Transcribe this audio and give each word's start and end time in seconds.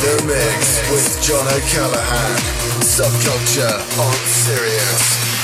The 0.00 0.22
Mix 0.26 0.88
with 0.92 1.20
John 1.20 1.44
O'Callaghan. 1.48 2.36
Subculture 2.82 3.98
on 3.98 4.14
Sirius. 4.26 5.37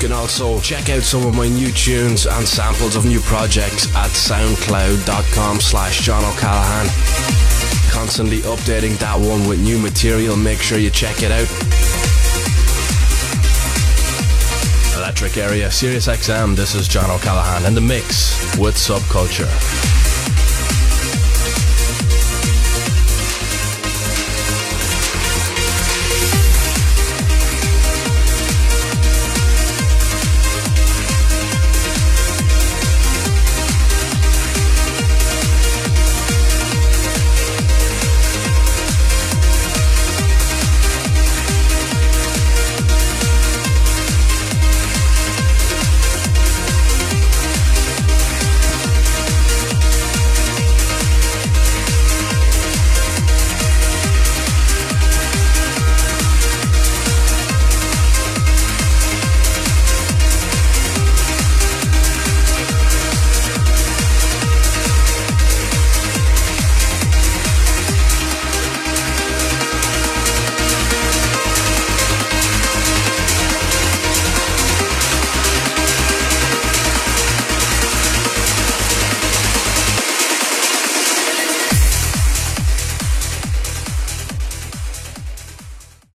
Can 0.00 0.12
also 0.12 0.58
check 0.60 0.88
out 0.88 1.02
some 1.02 1.26
of 1.26 1.34
my 1.34 1.46
new 1.46 1.70
tunes 1.70 2.26
and 2.26 2.48
samples 2.48 2.96
of 2.96 3.04
new 3.04 3.20
projects 3.20 3.86
at 3.94 4.08
soundcloud.com 4.08 5.60
slash 5.60 6.00
John 6.00 6.24
O'Callaghan. 6.24 6.86
Constantly 7.90 8.38
updating 8.38 8.98
that 8.98 9.20
one 9.20 9.46
with 9.46 9.60
new 9.60 9.78
material. 9.78 10.36
Make 10.36 10.60
sure 10.60 10.78
you 10.78 10.88
check 10.88 11.22
it 11.22 11.30
out. 11.30 11.46
Electric 14.96 15.36
Area, 15.36 15.70
Sirius 15.70 16.06
XM. 16.06 16.56
This 16.56 16.74
is 16.74 16.88
John 16.88 17.10
O'Callaghan 17.10 17.66
in 17.66 17.74
the 17.74 17.82
mix 17.82 18.56
with 18.56 18.76
Subculture. 18.76 20.09